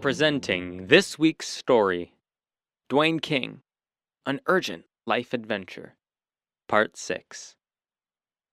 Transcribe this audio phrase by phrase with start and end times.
[0.00, 2.14] Presenting this week's story
[2.88, 3.60] Dwayne King
[4.24, 5.96] An Urgent Life Adventure,
[6.66, 7.56] Part 6.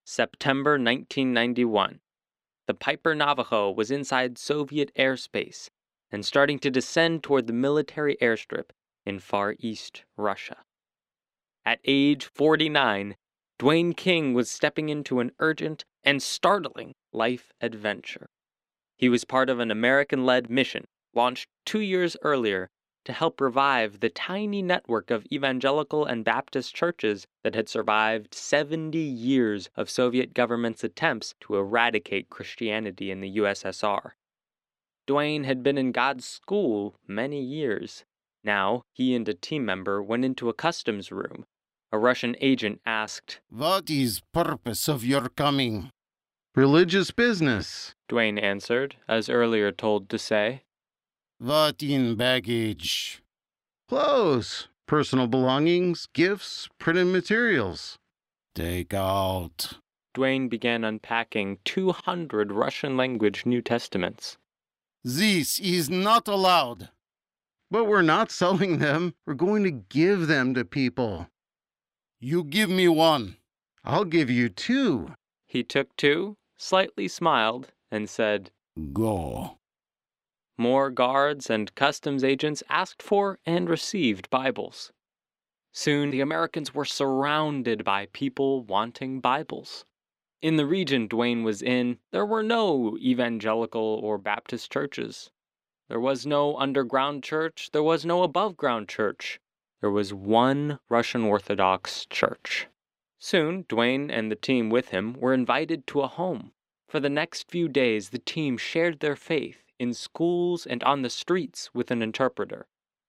[0.05, 2.02] September 1991.
[2.68, 5.70] The Piper Navajo was inside Soviet airspace
[6.12, 8.72] and starting to descend toward the military airstrip
[9.06, 10.58] in Far East Russia.
[11.66, 13.16] At age 49,
[13.60, 18.28] Dwayne King was stepping into an urgent and startling life adventure.
[18.98, 22.70] He was part of an American led mission launched two years earlier
[23.04, 28.98] to help revive the tiny network of evangelical and Baptist churches that had survived 70
[28.98, 34.12] years of Soviet government's attempts to eradicate Christianity in the USSR.
[35.08, 38.05] Dwayne had been in God's school many years.
[38.44, 41.46] Now, he and a team member went into a customs room.
[41.94, 45.91] A Russian agent asked, What is purpose of your coming?
[46.55, 47.95] Religious business.
[48.09, 50.63] Dwayne answered, as earlier told to say.
[51.38, 53.21] What in baggage?
[53.90, 57.98] Clothes, personal belongings, gifts, printed materials.
[58.55, 59.79] Take out.
[60.16, 64.38] Dwayne began unpacking 200 Russian language New Testaments.
[65.03, 66.89] This is not allowed.
[67.69, 69.13] But we're not selling them.
[69.25, 71.27] We're going to give them to people.
[72.23, 73.38] You give me one.
[73.83, 75.16] I'll give you two.
[75.47, 78.52] He took two, slightly smiled, and said,
[78.94, 79.58] Go.
[80.55, 84.91] More guards and customs agents asked for and received Bibles.
[85.73, 89.83] Soon the Americans were surrounded by people wanting Bibles.
[90.44, 95.31] In the region Dwayne was in, there were no evangelical or Baptist churches.
[95.89, 99.39] There was no underground church, there was no above ground church.
[99.81, 102.67] There was one Russian Orthodox church.
[103.17, 106.51] Soon, Dwayne and the team with him were invited to a home.
[106.88, 111.09] For the next few days, the team shared their faith in schools and on the
[111.09, 112.67] streets with an interpreter.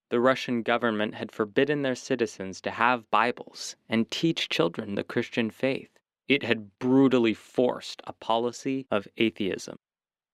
[0.09, 5.51] The Russian government had forbidden their citizens to have Bibles and teach children the Christian
[5.51, 5.91] faith.
[6.27, 9.79] It had brutally forced a policy of atheism.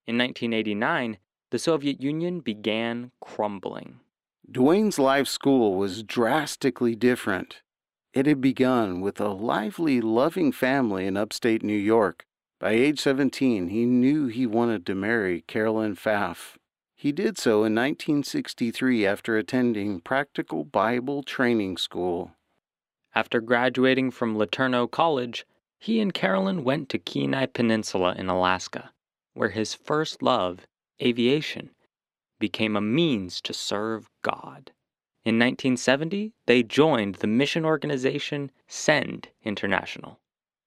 [0.06, 1.18] In 1989,
[1.50, 3.98] the Soviet Union began crumbling.
[4.50, 7.60] Dwayne's life school was drastically different.
[8.14, 12.25] It had begun with a lively, loving family in upstate New York.
[12.58, 16.56] By age 17, he knew he wanted to marry Carolyn Pfaff.
[16.97, 22.32] He did so in 1963 after attending Practical Bible Training School.
[23.14, 25.44] After graduating from LeTourneau College,
[25.78, 28.92] he and Carolyn went to Kenai Peninsula in Alaska,
[29.34, 30.66] where his first love,
[31.03, 31.69] aviation,
[32.38, 34.72] became a means to serve God.
[35.25, 40.21] In 1970, they joined the mission organization Send International.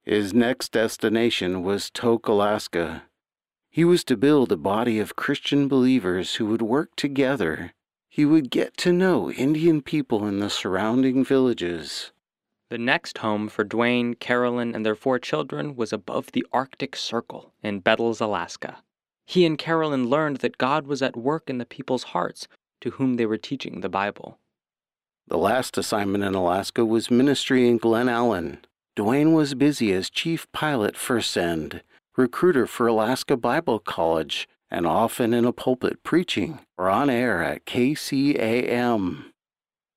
[0.03, 3.03] His next destination was Tok, Alaska.
[3.69, 7.73] He was to build a body of Christian believers who would work together.
[8.09, 12.11] He would get to know Indian people in the surrounding villages.
[12.69, 17.53] The next home for Dwayne, Carolyn, and their four children was above the Arctic Circle
[17.63, 18.83] in Bettles, Alaska.
[19.25, 22.47] He and Carolyn learned that God was at work in the people's hearts
[22.81, 24.39] to whom they were teaching the Bible.
[25.27, 28.57] The last assignment in Alaska was ministry in Glennallen.
[28.97, 31.83] Dwayne was busy as chief pilot for Send,
[32.17, 37.65] recruiter for Alaska Bible College, and often in a pulpit preaching or on air at
[37.65, 39.25] KCAM.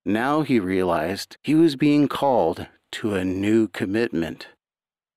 [0.04, 4.48] Now he realized he was being called to a new commitment.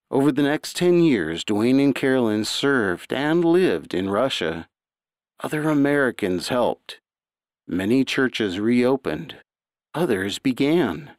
[0.09, 4.69] Over the next 10 years, Dwayne and Carolyn served and lived in Russia.
[5.41, 7.00] Other Americans helped.
[7.68, 9.35] Many churches reopened.
[9.94, 11.12] Others began.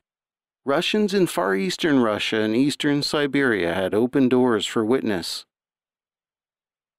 [0.64, 5.44] Russians in far eastern Russia and eastern Siberia had opened doors for witness.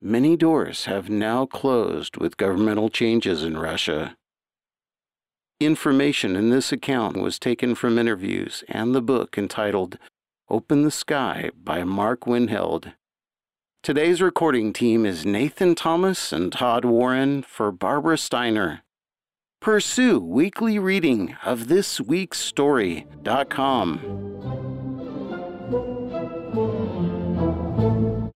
[0.02, 4.16] Many doors have now closed with governmental changes in Russia.
[5.60, 9.98] Information in this account was taken from interviews and the book entitled
[10.52, 12.94] Open the Sky by Mark Winheld.
[13.84, 18.82] Today's recording team is Nathan Thomas and Todd Warren for Barbara Steiner.
[19.62, 24.28] Pursue weekly reading of this week's story.com.